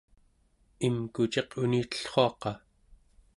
imkuciq 0.87 1.49
unitellruaqa 1.61 2.51